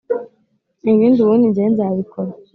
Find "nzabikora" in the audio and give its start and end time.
1.73-2.31